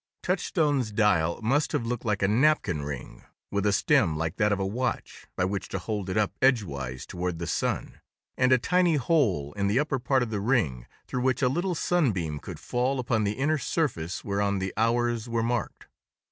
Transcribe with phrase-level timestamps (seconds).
[0.23, 4.57] Touchstone's dial must have looked like a napkin ring, with a stem like that of
[4.59, 8.01] a watch, by which to hold it up edgewise toward the sun,
[8.35, 11.75] and a tiny hole in the upper part of the ring through which a little
[11.75, 15.85] sunbeam could fall upon the inner surface whereon the hours were marked.